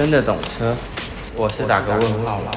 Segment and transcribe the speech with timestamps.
[0.00, 0.74] 真的懂车，
[1.36, 2.50] 我是打个问号了。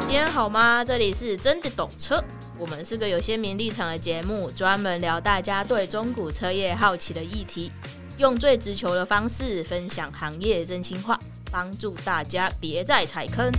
[0.00, 0.84] 今天好吗？
[0.84, 2.22] 这里是真的懂车，
[2.58, 7.72] 我们是个有鲜明立场的节目，专门聊大家对中古车业好奇的议题，
[8.18, 11.18] 用最直球的方式分享行业真心话，
[11.50, 13.50] 帮助大家别再踩坑。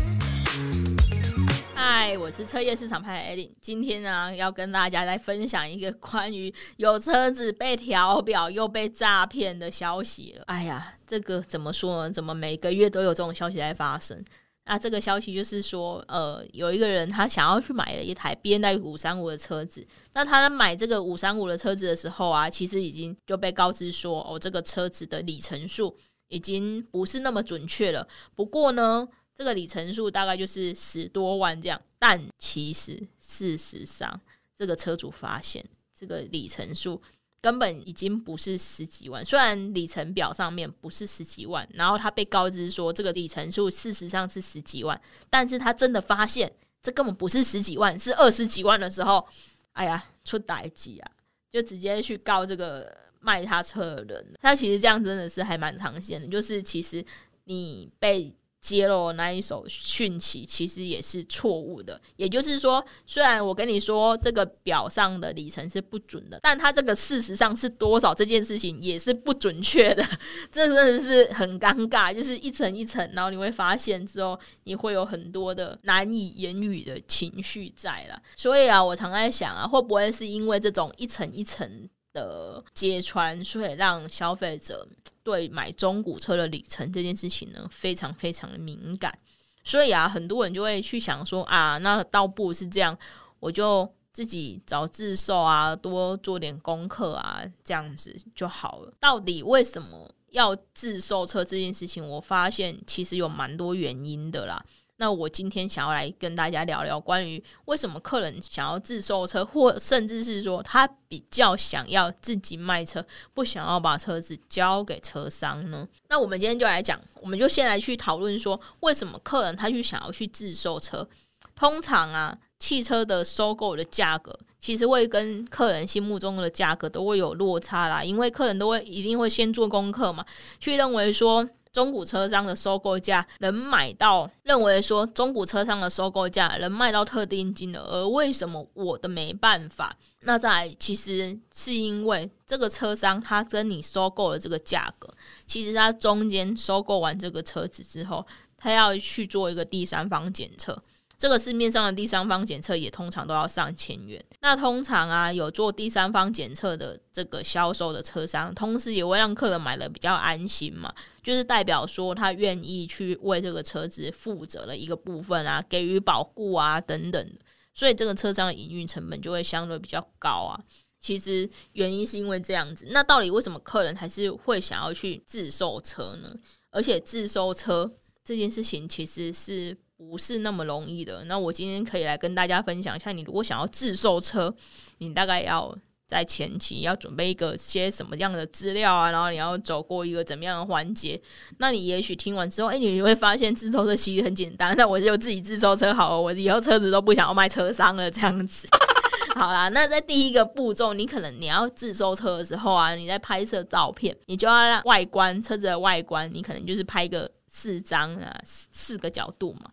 [1.76, 10.44] 嗨，我是车业市场派的 Elin，今天呢要跟大家来分享一个关于有车子被调表又被诈骗的消息了。
[10.48, 12.12] 哎呀，这个怎么说呢？
[12.14, 14.24] 怎么每个月都有这种消息在发生？
[14.66, 25.98] 那这个消息就是说，呃，有一个人他想要去买了一台 BMW 五三五的车子，那他在买这个五三五的车子的时候啊，其实已经就被告知说，哦，这个车子的里程数
[26.30, 28.08] 已经不是那么准确了。
[28.36, 29.06] 不过呢，
[29.36, 34.22] 这个里程数大概就是十多万这样，但其实事实上，
[34.56, 35.66] 这个车主发现
[35.98, 37.02] 这个里程数
[37.42, 39.26] 根本已经不是十几万。
[39.26, 49.28] 虽然里程表上面不是十几万，然后他被告知说这个里程数事实上是十几万，但是他真的发现这根本不是十几万，是二十几万的时候，
[49.72, 51.12] 哎呀，出代志啊，
[51.50, 54.34] 就直接去告这个卖他车的人。
[54.40, 57.04] 他其实这样真的是还蛮常见的，就是其实
[57.46, 58.32] 你被。
[58.64, 62.00] 揭露那一手讯息，其实也是错误的。
[62.16, 70.02] 也就是说，虽然我跟你说这个表上的里程是不准的，但它这个事实上是多少这件事情也是不准确的。
[70.50, 78.18] 这真的是很尴尬，就是一层一层，然后你会发现之后，你会有很多的难以言语的情绪在了。
[78.38, 84.88] 所以啊，我常在想啊，会不会是因为这种一层一层的揭穿，所以让消费者
[85.24, 89.18] 对买中古车的里程这件事情呢，非常非常的敏感。
[89.66, 92.98] 所以啊，很多人就会去想说啊，那倒不是这样，
[93.40, 98.94] 我就自己找自售啊，多做点功课啊，这样子就好了。
[99.00, 102.08] 到底为什么要自售车这件事情？
[102.08, 104.64] 我发现其实有蛮多原因的啦。
[104.98, 113.04] 那我今天想要来跟大家聊聊关于为什么客人想要自售车，或甚至是说他比较想要自己卖车，
[113.34, 115.88] 不想要把车子交给车商呢？
[116.10, 121.08] 那我们今天就来讲，我们就先来去讨论说，为什么客人他去想要去自售车？
[121.56, 130.24] 通常啊，汽车的收购的价格其实会跟客人心目中的价格都会有落差啦，因为客人都会一定会先做功课嘛，
[130.60, 131.50] 去认为说。
[131.74, 139.98] 中古车商的收购价能买到，认为说中古车商的收购价能卖到特定金额，而为什么我的没办法？
[140.22, 145.12] 那在其实是因为这个车商他跟你收购了这个价格，
[145.48, 148.24] 其实他中间收购完这个车子之后，
[148.56, 150.84] 他要去做一个第三方检测。
[151.18, 154.22] 这个市面上的第三方检测也通常都要上千元。
[154.42, 167.34] 那通常啊，有做第三方检测的这个销售的车商，同时也会让客人买的比较安心嘛，就是代表说他愿意去为这个车子负责的一个部分啊，给予保护啊等等。
[167.74, 170.60] 所以这个车商的营运成本就会相对比较高啊。
[171.00, 172.88] 其实原因是因为这样子。
[172.90, 176.36] 那到底为什么客人还是会想要去自售车呢？
[176.70, 177.94] 而且自售车
[178.26, 179.78] 这件事情其实是。
[179.98, 181.24] 不是那么容易的。
[181.26, 184.54] 那我今天可以来跟大家分享一下，你如果想要自售车，
[184.98, 185.76] 你大概要
[186.08, 191.20] 在前期要准备一个些什么样的资料啊，然后你要走过一个怎么样的环节。
[191.58, 194.76] 那你也许听完之后，哎，你会发现自售车其实很简单。
[194.76, 198.68] 那我就自己自售车好了，我以后车子都不想要卖车商了，这样子。
[199.36, 207.30] 好啦，那在第一个步骤，你可能你要自售车的时候啊，你在拍摄照片，你就要让外观车子的外观，你可能就是拍个。
[207.56, 209.72] 四张啊，四个角度嘛，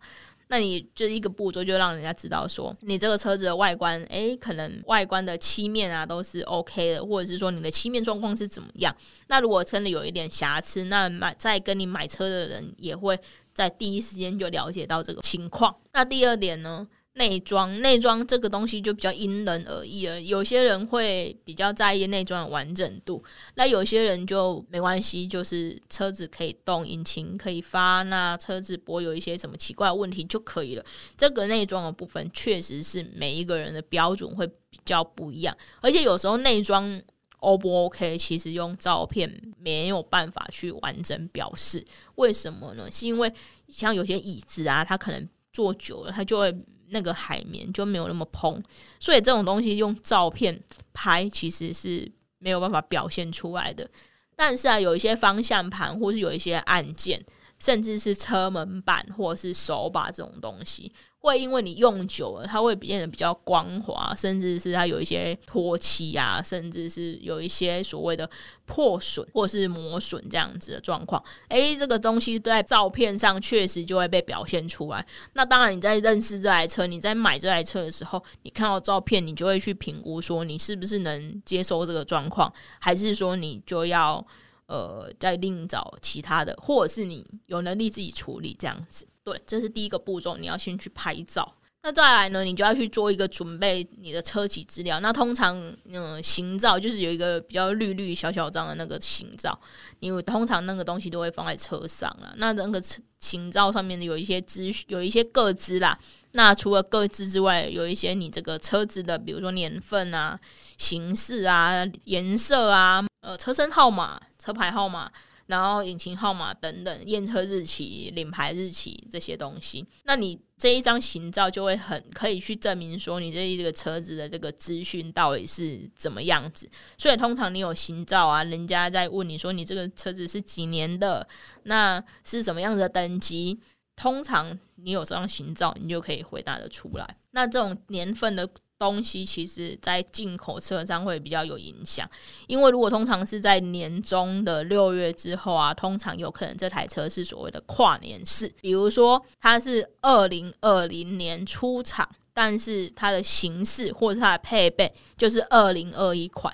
[0.49, 8.95] 那你这一个步骤就让人家知道说，你这个车子的外观，诶，可能外观的漆面啊都是 OK 的，或者是说你的漆面状况是怎么样？
[9.27, 13.19] 那如果真的有一点瑕疵，那买在跟你买车的人也会
[13.51, 15.75] 在第一时间就了解到这个情况。
[15.93, 16.87] 那第二点呢？
[17.15, 20.21] 内装，内装这个东西就比较因人而异了。
[20.21, 23.21] 有些人会比较在意内装的完整度，
[23.55, 30.85] 那有些人就没关系，就是车子可以动，引擎可以发，那车子不会有一些什么奇怪的问题就可以了。
[31.17, 37.01] 这个内装的部分确实是每一个人的标准会比较不一样，而且有时候内装
[37.39, 39.29] O 不 OK，其实用照片
[39.59, 41.85] 没有办法去完整表示。
[42.15, 42.89] 为什么呢？
[42.89, 43.33] 是因为
[43.67, 46.55] 像有些椅子啊，它可能坐久了，它就会。
[46.91, 48.61] 那个海绵就没有那么蓬，
[48.99, 50.61] 所以这种东西用照片
[50.93, 53.89] 拍其实是没有办法表现出来的。
[54.35, 57.23] 但是啊，有一些方向盘或是有一些按键，
[57.59, 60.91] 甚至是车门板或是手把这种东西。
[61.21, 68.27] 会因为你用久了，它会变得比较光滑，甚至是它有一些脱漆啊，甚至是有一些所谓的
[68.65, 71.23] 破损或是磨损这样子的状况。
[71.49, 75.05] 诶，这个东西在照片上确实就会被表现出来。
[75.33, 84.25] 那当然，你在认识这台车，你在买这台车的时候，你看到照片，你就会去评估说你是不是能接受这个状况，还是说你就要
[84.71, 89.05] 呃再另找其他的，或者是你有能力自己处理这样子。
[89.23, 91.55] 对，这是第一个步骤，你要先去拍照。
[91.83, 94.99] 那再来呢，你就要去做一个准备，你的车籍资料。
[94.99, 95.59] 那通常，
[95.91, 99.59] 嗯，行照就是有一个比较绿绿小小张的那个行照，
[99.99, 102.33] 因为通常那个东西都会放在车上了。
[102.37, 105.97] 那那个车行照上面有一些资，有一些个资啦。
[106.33, 110.39] 那除了个资之外，有一些你这个车子的，比如说年份啊、
[110.77, 115.11] 形式啊、颜色啊、呃，车身号码、车牌号码。
[115.47, 126.69] 然后引擎号码等等，验车日期、领牌日期这些东西，那你这一张行照就会很可以去证明说你这一个车子的这个资讯到底是怎么样子。
[126.97, 131.27] 所以通常你有行照啊，人家在问你说你这个车子是几年的，
[131.63, 133.59] 那是什么样的等级？
[133.97, 137.17] 通常你有这张行照，你就可以回答得出来。
[137.31, 138.47] 那这种年份的。
[138.81, 142.09] 东西其实，在进口车上会比较有影响，
[142.47, 156.51] 因为如果通常是在年中的六月之后啊，通常有可能这台车是所谓的跨年式，比如说它是二零二零年出厂，但是它的形式或者它的配备就是二零二一款，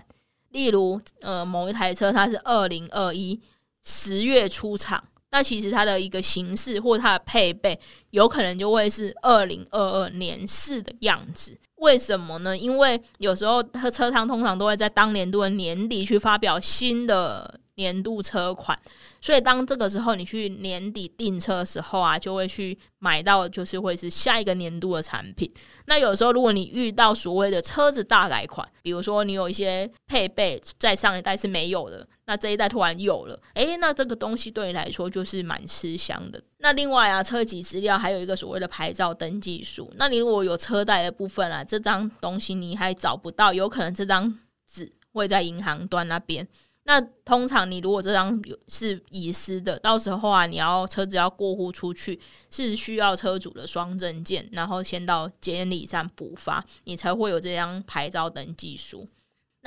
[0.50, 3.40] 例如呃某一台车它是二零二一
[3.84, 5.02] 十月出厂。
[5.32, 7.80] 那其实它的一个形式或它的配备，
[8.12, 11.58] 有可能就会是二零二二年式的样子。
[11.76, 12.58] 为什么呢？
[12.58, 18.78] 因为有时候车车商通常都会在当年度的年底去发表新的年度车款，
[19.22, 25.52] 所以当这个时候你去年底订车的时候啊，就会去买到就是会是下一个年度的产品。
[25.86, 36.44] 那有时候，如果你遇到所谓的车子大改款，比如说你有一些配备在上一代是没有的，那这一代突然有了，诶，那这个东西对你来说就是蛮吃香的。
[36.58, 39.90] 那另外啊，车籍资料还有一个所谓的牌照登记书。
[39.96, 44.38] 那你如果有车贷的部分啊，这张东西你还找不到，有可能这张
[44.70, 46.46] 纸会在银行端那边。
[46.84, 52.20] 那通常你如果这张是遗失的，到时候啊，你要车子要过户出去，
[52.52, 59.08] 是需要车主的双证件，然后先到监理站补发，你才会有这张牌照登记书。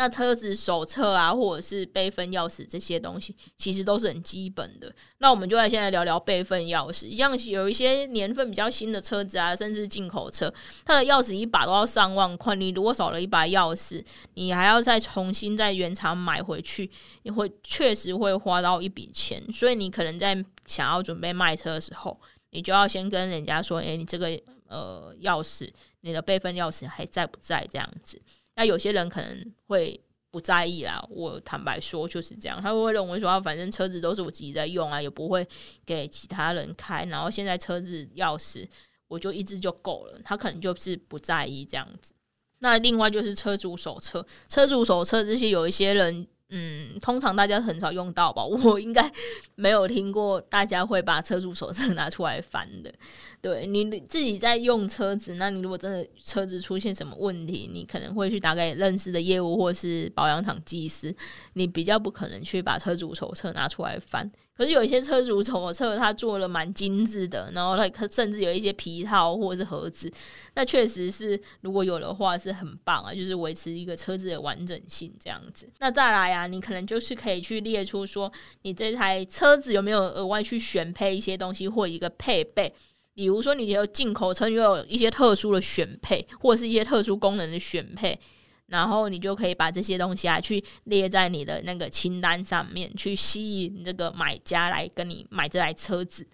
[0.00, 4.90] 那车子手册啊，或者是备份钥匙这些东西，其实都是很基本的。
[5.18, 7.04] 那我们就来现在聊聊备份钥匙。
[7.04, 10.50] 一样有一些年份比较新的车子啊，甚至进口车，
[10.86, 12.54] 它的钥匙一把都要上万块。
[12.54, 14.02] 你如果少了一把钥匙，
[14.32, 16.90] 你还要再重新在原厂买回去，
[17.24, 19.42] 你会确实会花到一笔钱。
[19.52, 22.18] 所以你可能在想要准备卖车的时候，
[22.52, 24.28] 你就要先跟人家说：“诶，你这个
[24.66, 25.70] 呃钥匙，
[26.00, 28.18] 你的备份钥匙还在不在？”这样子。
[28.54, 30.00] 那有些人可能会
[30.30, 35.46] 不在意啦，我坦白说就是这样，他会认为说啊，反正车子都是我自己在用啊，也不会
[35.84, 38.66] 给其他人开，然后现在车子钥匙
[39.08, 42.12] 我就一支就够了，他可能就是不在意这样子。
[42.58, 46.26] 那另外就是车主手册，车主手册这些有一些人。
[46.50, 48.44] 嗯，通常大家很少用到吧？
[48.44, 49.10] 我应该
[49.54, 52.92] 没有听过大家会把车主手册 拿出来翻的。
[53.40, 61.14] 对，你自己在用车子，那你如果真的车子出现什么问题，你可能会去打给认识的业务或是保养厂技师，
[61.54, 64.30] 你比较不可能去把车主手册拿出来翻。
[64.60, 70.12] 可是有一些车主从我测，它做了蛮精致的，然后它甚至有一些皮套或者是盒子，
[70.52, 75.66] 那确实是如果有的话是很棒啊，就是维持一个车子的完整性这样子。
[75.78, 82.70] 那再来啊，你可能就是可以去列出说，你这台车子有没有额外去选配一些东西或一个配备，
[83.14, 88.20] 比如说你有进口车又有一些特殊的选配，或者是一些特殊功能的选配。
[88.70, 96.26] 然后你就可以把这些东西啊，去列在你的那个清单上面，去吸引这个买家来跟你买这台车子。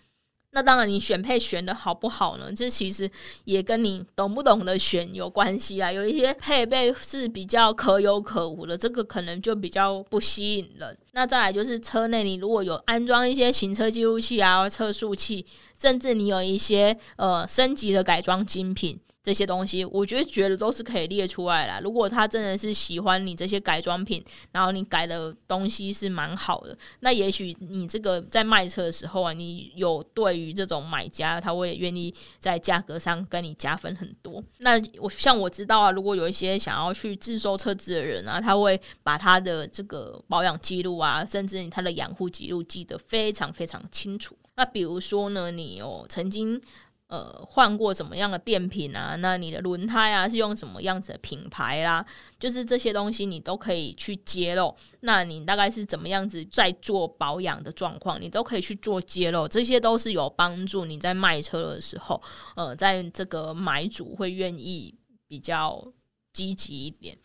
[0.52, 2.50] 那当然，你选配选的好不好呢？
[2.50, 3.10] 这其实
[3.44, 5.92] 也跟你懂不懂得选有关系啊。
[5.92, 10.96] 有一些配备是比较可有可无的，这个可能就比较不吸引人。
[11.12, 15.44] 那再来就是车内，你如果有安装一些行车记录器啊、测速器，
[15.78, 18.98] 甚至你有一些呃升级的改装精品。
[19.26, 21.80] 这些东西，我觉得觉得都是可以列出来啦。
[21.82, 34.40] 如果他真的是喜欢你这些改装品，然后你改的东西是蛮好的，那也许你这个在卖车的时候啊，你有对于这种买家，他会愿意在价格上跟你加分很多。
[34.58, 44.36] 那我像我知道啊，如果有一些想要去自售车子的人啊，他会把他的这个保养记录啊，甚至他的养护记录记得非常非常清楚。
[44.54, 46.62] 那比如说呢，你有曾经。
[47.08, 49.14] 呃，换过什么样的电瓶啊？
[49.20, 52.04] 那你的轮胎啊是用什么样子的品牌啦？
[52.38, 54.74] 就是这些东西你都可以去揭露。
[55.00, 59.46] 那你大概是怎么样子在做保养的状况，你都可以去做揭露。
[59.46, 62.20] 这些都是有帮助你在卖车的时候，
[62.56, 64.92] 呃，在这个买主会愿意
[65.28, 65.92] 比较
[66.32, 67.16] 积极一点。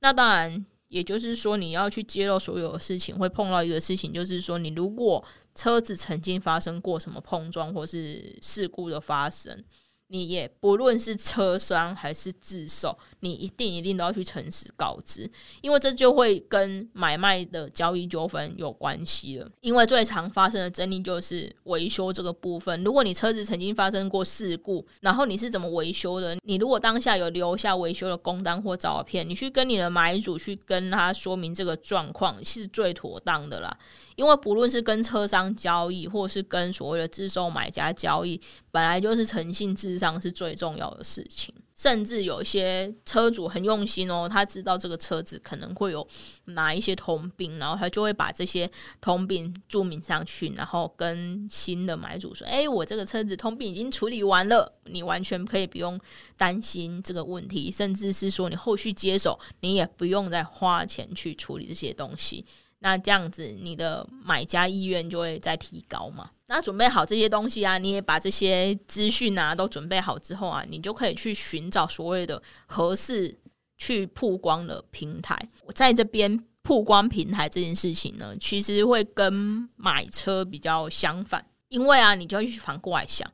[0.00, 5.24] 那当然，也就是说你要去揭露所有的事情，会碰到一个事情，就是说你如果。
[5.52, 9.62] 车子曾经发生过什么碰撞或是事故的发生，
[10.06, 19.50] 你也不论是车伤还是自首，你一定一定都要去诚实告知，因为这就会跟买卖的交易纠纷有关系了。
[19.60, 22.82] 因为最常发生的争议就是维修这个部分。
[22.82, 26.36] 如果你车子曾经发生过事故，然后你是怎么维修的？
[26.42, 33.76] 你如果当下有留下维修的工单或照片，你去跟你的买主去跟他说明这个状况，是最妥当的啦。
[34.16, 38.38] 因为不论是跟车商交易，或是跟所谓的自售买家交易，
[38.70, 41.54] 本来就是诚信至上是最重要的事情。
[41.80, 46.06] 甚至有些车主很用心哦，他知道这个车子可能会有
[46.44, 48.70] 哪一些通病，然后他就会把这些
[49.00, 55.98] 通病注明上去，然后跟新的买主说：“哎，我这个车子通病已经处理完了，你完全可以不用
[56.36, 62.44] 担心这个问题，甚至是说你后续接手，你也不用再花钱去处理这些东西。”
[62.80, 66.30] 那这样子，你的买家意愿就会再提高嘛。
[66.46, 73.38] 那准备好这些东西啊，你也把这些资讯啊都准备好之后啊，你就可以去寻找所谓的合适
[73.78, 75.38] 去曝光的平台。
[75.64, 79.32] 我在这边曝光平台这件事情呢，其实会跟
[79.76, 83.30] 买车比较相反，因为啊，你就要去反过来想。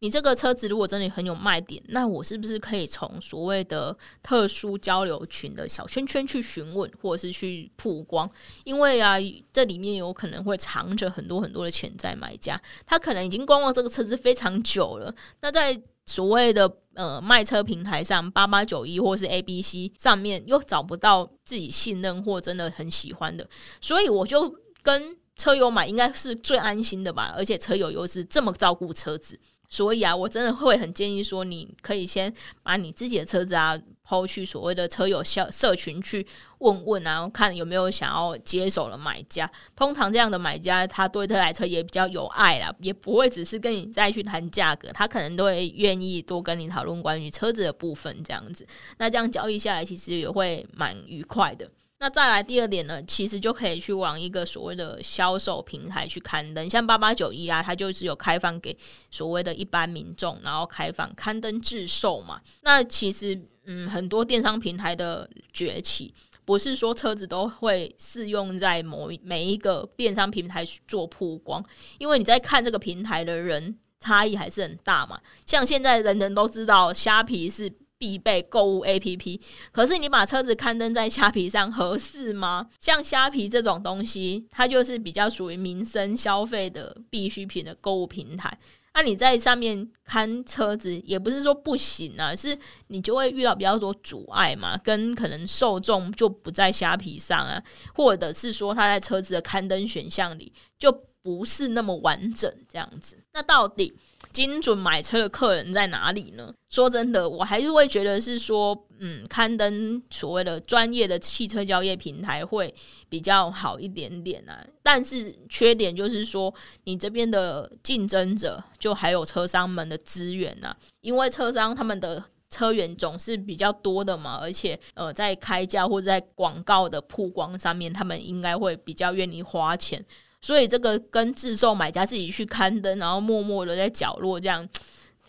[0.00, 8.28] 你这个车子如果真的很有卖点，那我是不是可以从所谓的特殊交流群的小圈圈去询问，或者是去曝光？
[8.64, 9.16] 因为啊，
[9.52, 15.14] 这里面有可能会藏着很多很多的潜在买家，他可能已经观望这个车子非常久了。
[15.42, 23.46] 那在所谓的呃卖车平台上，八八九一或是 ABC 上面又找不到自己信任或真的很喜欢的，
[23.82, 24.50] 所以我就
[24.82, 29.38] 跟车友买应该是最安心的吧，而且车友又是这么照顾车子。
[29.70, 36.26] 所以啊，我真的会很建议说，你可以先把你自己的车子啊抛去所谓的车友社社群去
[36.58, 39.48] 问问啊，看有没有想要接手的买家。
[39.76, 48.66] 通常这样的买家，他对这台车也比较有爱啦，也不会只是跟你再去谈价格，他可能都会愿意多跟你讨论关于车子的部分这样子。
[48.98, 51.70] 那这样交易下来，其实也会蛮愉快的。
[52.02, 58.74] 那再来第二点呢，其实就可以去往一个所谓的销售平台去刊登，像八八九一啊，它就是有开放给
[59.10, 62.40] 所谓的一般民众，然后开放刊登自售嘛。
[62.62, 66.14] 那其实，嗯，很多电商平台的崛起，
[66.46, 71.62] 不是说车子都会适用在某每一个电商平台做曝光，
[71.98, 75.20] 因为你在看这个平台的人差异还是很大嘛。
[75.44, 77.70] 像现在人人都知道虾皮是。
[78.00, 79.38] 必备购物 APP，
[79.70, 82.70] 可是你把车子刊登在虾皮上合适吗？
[82.80, 88.58] 像虾皮这种东西，它就是比较属于民生消费的必需品的购物平台。
[88.94, 97.62] 那你在上面看车子，也不是说不行啊，是你就会遇到比较多阻碍嘛，跟可能受众就不在虾皮上啊，
[97.94, 100.90] 或者是说他在车子的刊登选项里就
[101.22, 103.22] 不是那么完整这样子。
[103.34, 103.92] 那到底
[104.32, 106.52] 精准买车的客人在哪里呢？
[106.68, 112.72] 说真的，我还是会觉得是说，嗯，刊登所谓的专业的汽车交易平台会
[113.08, 114.64] 比较好一点点啊。
[114.82, 130.04] 但是缺点就是说，你这边的竞争者就还有车商们的资源啊，因为车商他们的车源总是比较多的嘛，而且呃，在开价或者在广告的曝光上面，他们应该会比较愿意花钱。
[130.42, 134.66] 所以这个跟自售买家自己去刊登，然后默默的在角落这样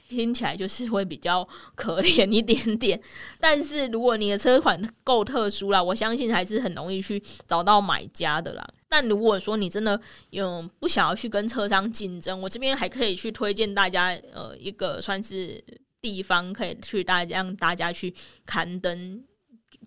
[0.07, 2.99] 听起来就是会比较可怜一点点。
[3.39, 8.65] 但是如果你的车款够特殊啦，我相信还是很容易去找到买家的啦。
[8.87, 9.99] 但如果说你真的
[10.31, 15.63] 有不想要去跟车商竞争，我这边还可以去推荐大家呃一个算是
[16.01, 18.13] 地方可以去大家让大家去
[18.45, 19.23] 刊登，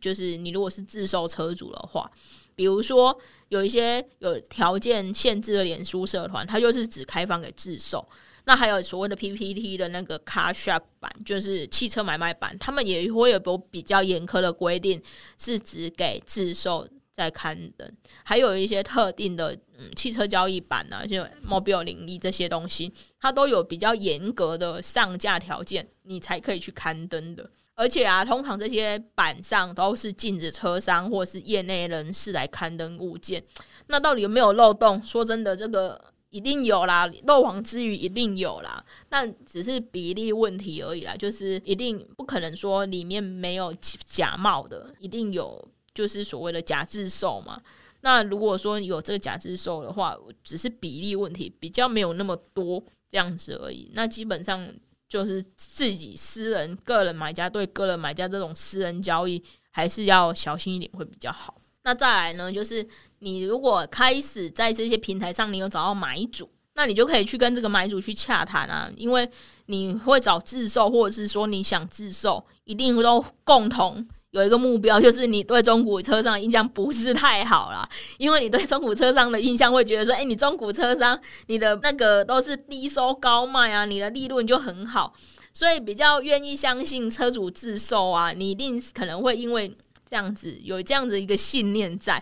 [0.00, 2.10] 就是你如果是自售车主的话。
[2.54, 3.18] 比如说，
[3.48, 8.06] 有一些有条件限制的脸书社团，它就是只开放给自售。
[8.46, 15.02] 那还有所谓的 PPT 的那个 Car Shop 版，就是汽车买卖版，他们也会有比较严苛的规定，
[15.38, 17.90] 是只给自售在刊登，
[18.22, 27.50] 还有一些特定的嗯汽车交易版啊，就 Mobile 零一这些东西，它都有比较严格的上架条件，你才可以去刊登的。
[27.76, 33.42] 而且啊，通常这些板上都是禁止车商或是业内人士来刊登物件。
[33.88, 35.02] 那到底有没有漏洞？
[35.02, 36.00] 说真的，这个
[36.30, 38.84] 一定有啦，漏网之鱼一定有啦。
[39.10, 47.60] 那只是比例问题而已啦，就是一定不可能说里面没有假冒的，一定有，就是所谓的假自售嘛。
[48.02, 53.90] 那如果说有这个假自售的话，只是比例问题，比较没有那么多这样子而已。
[53.94, 54.72] 那基本上。
[55.08, 61.54] 就是自己私人、个人买家对个人买家这种私人交易，还是要小心一点会比较好。
[61.82, 62.86] 那再来呢，就是
[63.18, 69.28] 你如果开始在这些平台上，你有找到买主，那你就可以去跟这个买主去洽谈啊，因为
[69.66, 74.08] 你会找自售，或者是说你想自售，一定都共同。
[74.34, 77.88] 有一个目标，就是你对中古车商的印象不是太好啦，
[78.18, 85.14] 因为你对中古车商的印象会觉得说，诶，你中古车商，你的那个都是低收高卖啊，你的利润就很好，
[85.52, 89.72] 所以比较愿意相信车主自售啊，你一定可能会因为
[90.10, 92.20] 这样子有这样子一个信念在。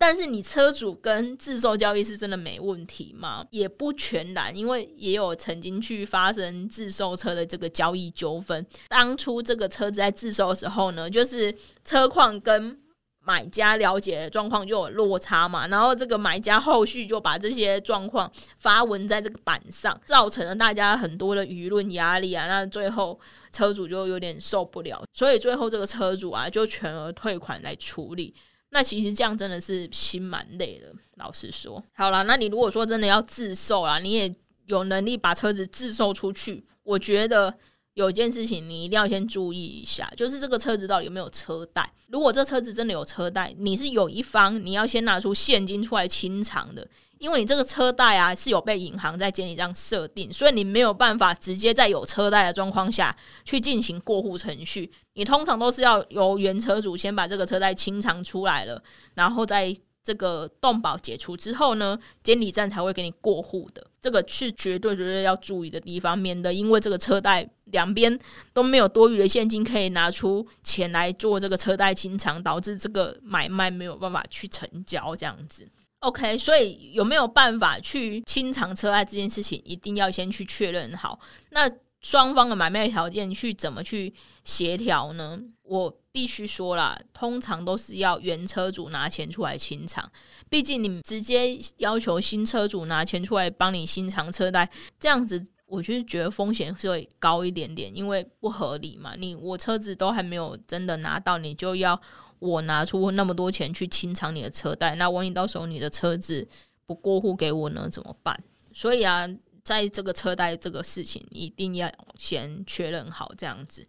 [0.00, 3.44] 但是你车主跟自售交易是真的没问题吗？
[3.50, 8.66] 也不全然，因为也有曾经去发生自售车的这个交易纠纷。
[8.88, 11.54] 当初这个车子在自售的时候呢，就是
[11.84, 12.80] 车况跟
[13.22, 22.46] 买家了解的状况就有落差嘛，然后这个买家后续就把这些状况发文在这个板上，造成了大家很多的舆论压力啊。
[22.46, 23.20] 那最后
[23.52, 28.34] 车主就有点受不了，所以最后这个车主啊就全额退款来处理。
[28.70, 31.84] 那其实这样真的是心蛮累的，老实说。
[31.92, 34.34] 好了，那你如果说真的要自售啊，你也
[34.66, 37.52] 有能力把车子自售出去，我觉得
[38.00, 41.88] 有一件事情你一定要先注意一下，就是这个车子到底有没有车贷。
[42.08, 46.86] 如果这车子真的有车贷，你是有一方你要先拿出现金出来清偿的。
[47.18, 53.14] 因为你这个车贷啊是有被银行在监理上设定，所以你没有办法直接在有车贷的状况下
[53.44, 54.90] 去进行过户程序。
[55.12, 63.86] 你通常都是要由原车主先把这个车贷清偿出来了，然后再这个动保解除之后呢，监理站才会给你过户的。
[64.00, 68.18] 这个是绝对绝对要注意的地方，免得因为这个车贷两边
[68.52, 75.68] 都没有多余的现金可以拿出钱来做这个车贷清偿，导致这个买卖没有办法去成交这样子。
[75.98, 81.20] OK，所以有没有办法去清偿车贷这件事情，一定要先去确认好。
[81.50, 84.12] 那双方的买卖条件去怎么去
[84.44, 85.40] 协调呢？
[85.62, 90.10] 我必须说啦，通常都是要原车主拿钱出来清偿。
[90.48, 99.14] 毕竟你直接要求新车主拿钱出来帮你清偿车贷，这样子我就是觉得风险是会高一点点，因为不合理嘛。
[99.16, 102.00] 你我车子都还没有真的拿到，你就要。
[102.40, 106.48] 我拿出那么多钱去清偿你的车贷，那万一到时候你的车子
[106.86, 107.86] 不过户给我呢？
[107.86, 108.42] 怎么办？
[108.72, 109.28] 所以啊，
[109.64, 113.86] 在这个车贷这个事情，一定要先确认好这样子。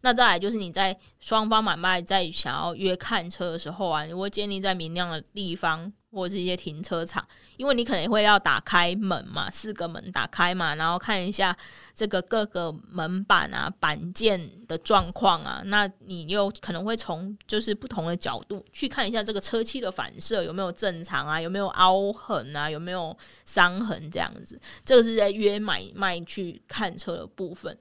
[0.00, 5.92] 那再来就是你在双方买卖在想要约看车的时候啊，如果建立在明亮的地方。
[6.14, 11.54] 或者是一些停车场，因为你可能会要打开门嘛，四个门打开嘛，然后看一下
[11.94, 24.60] 这个各个门板啊、板件的状况啊，那你又可能会从就是不同的角度去看一下这个车漆的反射有没有正常啊，有没有凹痕啊，有没有伤痕这样子。
[24.84, 27.76] 这个是在约买卖去看车的部分。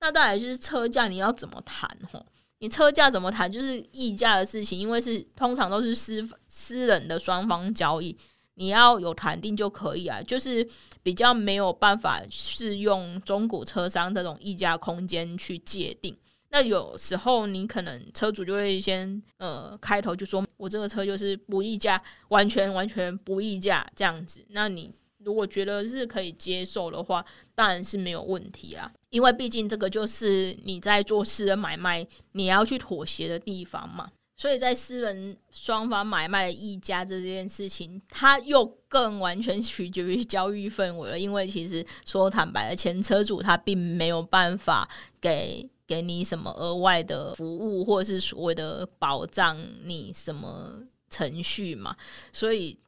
[0.00, 2.24] 那再来就是车价，你要怎么谈吼？
[2.58, 8.16] 你车价怎么谈，就是议价的事情，因为是通常都是私私人的双方交易，
[8.54, 10.66] 你要有谈定就可以啊，就是
[11.02, 16.16] 比较没有办法是用中古车商这种议价空间去界定。
[16.50, 24.94] 那有时候你可能车主就会先呃开头就说，我这个车就是不议价，完全完全不议价这样子，那你。
[25.24, 28.92] 如果觉得是可以接受的话，当然是没有问题啦。
[29.16, 34.10] 因为毕竟这个就是你在做私人买卖，你要去妥协的地方嘛。
[34.36, 41.18] 所以在私人双方买卖的议价这件事情，它又更完全取决于交易氛围了。
[41.18, 44.86] 因为其实说坦白的，前车主他并没有办法
[45.18, 51.96] 给给你什么额外的服务，或者是所谓的保障你什么程序嘛，
[52.34, 52.78] 所以。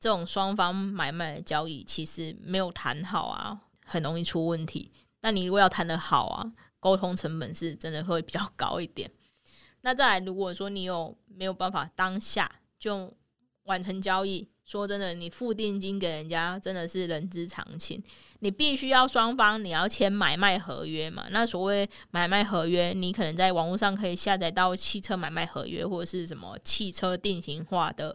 [0.00, 4.90] 这种双方买卖的交易其实没有谈好啊，很容易出问题。
[5.24, 9.10] 那你如果要谈得好啊，沟通成本是真的会比较高一点。
[9.80, 13.10] 那再来，如果说你有没有办法当下就
[13.62, 18.04] 完成交易，说真的，你付定金给人家真的是人之常情。
[18.40, 21.24] 你必须要双方你要签买卖合约嘛？
[21.30, 28.14] 那所谓买卖合约，你可能在网络上可以下载到汽车买卖合约或者是什么汽车定型化的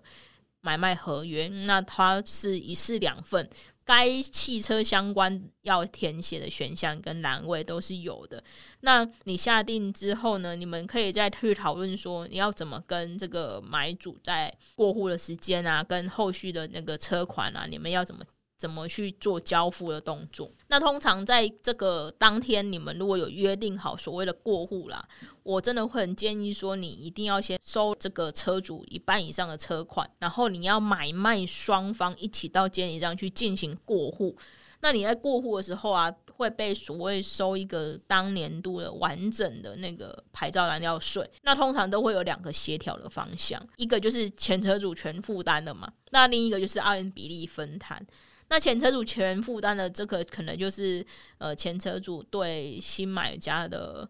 [0.62, 3.50] 买卖合约，那它是一式两份。
[3.89, 8.43] 该汽车相关要填写的选项跟栏位都是有的。
[8.82, 10.56] 那你下定之后呢？
[10.56, 18.23] 你们可以再去讨论说，你要怎么跟这个买主在过户的时间啊，跟后续的那个车款啊，你们要怎么？
[18.60, 20.52] 怎么去做交付的动作？
[20.67, 25.08] 那通常在这个当天，你们如果有约定好所谓的过户啦，
[25.43, 34.36] 我真的会很建议说，你一定要先收这个车主一半以上的车款，然后你要买卖双方一起到监理站去进行过户。
[34.82, 41.30] 那你在过户的时候啊，会被所谓收一个当年度的完整的那个牌照燃料税。
[41.43, 48.06] 那通常都会有两个协调的方向，一个就是前车主全负担的嘛，那另一个就是按比例分摊。
[48.49, 51.05] 那前车主全负担的这个可能就是
[51.38, 54.09] 呃前车主对新买家的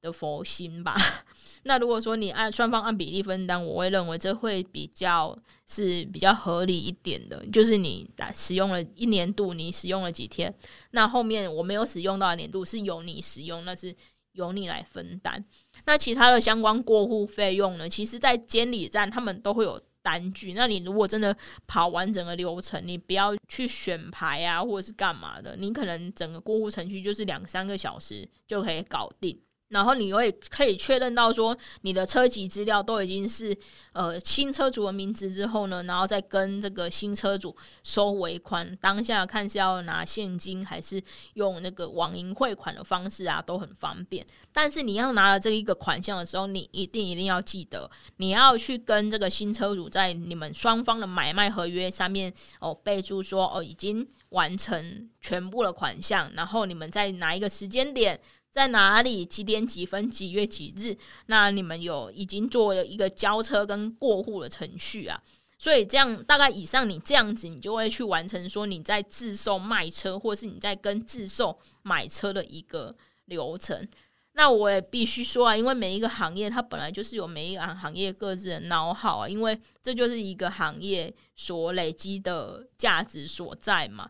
[0.00, 0.94] 的佛心吧。
[1.64, 7.44] 那如果说你按双方按比例分担，我会认为这会比较是比较合理一点的。
[7.46, 10.54] 就是你使用了一年度，你使用了几天，
[10.90, 13.94] 那后面我没有使用到的年度是由你使用，那是
[14.32, 15.42] 由你来分担。
[15.86, 17.88] 那其他的相关过户费用呢？
[17.88, 19.80] 其实，在监理站他们都会有。
[20.08, 29.38] 单据，那你如果真的跑完整个流程，你不要去选牌啊，或者是干嘛的，你可能整个过户程序就是两三个小时就可以搞定。
[29.68, 33.56] 然后你会可以确认到说你的车籍资料都已经是
[33.92, 41.02] 呃新车主的名字之后呢，然后再跟这个新车主收尾款，当下看是要拿现金还是
[41.34, 44.26] 用那个网银汇款的方式啊，都很方便。
[44.52, 58.18] 但是你要拿了这一个款项的时候，你一定一定要记得，你要去跟这个新车主在你们双方的买卖合约上面哦备注说哦已经完成全部的款项，然后你们在哪一个时间点。
[58.50, 59.24] 在哪里？
[59.24, 60.10] 几点几分？
[60.10, 60.96] 几月几日？
[61.26, 65.22] 那你们有已经做了一个交车跟过户的程序啊？
[65.58, 73.86] 所以这样大概以上，你这样子，你就会去完成说你在自售卖车，或是你在跟自售买车的一个流程。
[74.32, 84.08] 那我也必须说啊，因为每一个行业它本来就是有每一个行业各自的孬好啊，因为这就是一个行业所累积的价值所在嘛。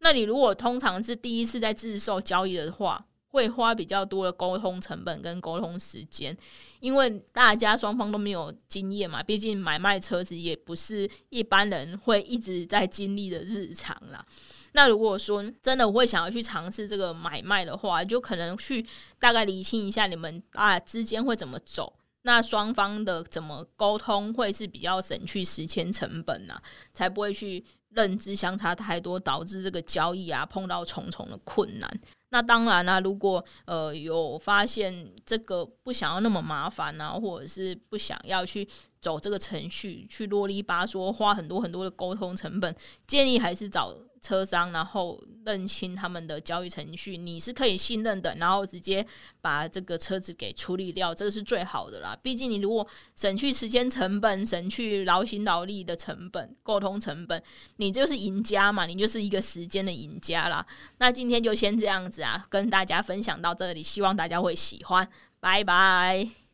[0.00, 6.36] 那你如果通常是第一次在自售交易的话，会花比较多的沟通成本跟沟通时间，
[6.80, 14.24] 因为大家双方都没有经验嘛，毕竟买卖车子也不是一般人会一直在经历的日常啦。
[14.72, 18.84] 那如果说真的会想要去尝试这个买卖的话，就可能去
[19.18, 26.60] 大概厘清一下你们啊之间会怎么走，那双方的怎么沟通会是比较省去时间成本呢，
[26.92, 32.00] 才不会去认知相差太多，导致这个交易啊碰到重重的困难。
[32.30, 38.68] 那当然啦、啊，如果呃有发现这个不想要那么麻烦啊，或者是不想要去
[39.00, 42.74] 走这个程序，去啰里吧嗦花很多很多的沟通成本，
[43.06, 43.94] 建议还是找。
[44.28, 49.04] 车商，然后认清他们的交易程序，你是可以信任的，然后直接
[49.40, 52.14] 把这个车子给处理掉，这个是最好的啦。
[52.22, 52.86] 毕竟你如果
[53.16, 57.42] 省去时间成本，省去劳心劳力的成本、沟通成本，
[57.76, 60.66] 你就是赢家嘛，你就是一个时间的赢家啦。
[60.98, 65.08] 那今天就先这样子啊，跟大家分享到这里，希望大家会喜欢，
[65.40, 66.47] 拜拜。